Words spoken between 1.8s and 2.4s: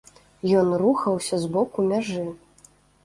мяжы.